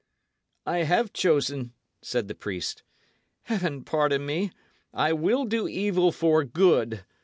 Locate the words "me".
4.25-4.51